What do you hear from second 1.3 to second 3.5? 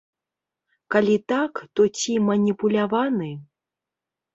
так, то ці маніпуляваны?